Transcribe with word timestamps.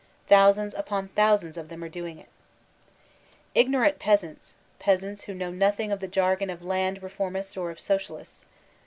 Thousands 0.25 0.73
upon 0.73 1.09
thousands 1.09 1.57
of 1.59 1.69
them 1.69 1.83
are 1.83 1.87
doing 1.87 2.17
it 2.17 2.29
Ignorant 3.53 3.99
peasants: 3.99 4.55
peasants 4.79 5.25
who 5.25 5.35
know 5.35 5.51
nothing 5.51 5.91
about 5.91 5.99
the 5.99 6.07
jargon 6.07 6.49
of 6.49 6.65
land 6.65 7.03
reformers 7.03 7.55
or 7.55 7.69
of 7.69 7.79
Socialists. 7.79 8.47